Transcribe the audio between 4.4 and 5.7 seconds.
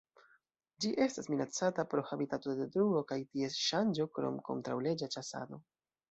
kontraŭleĝa ĉasado.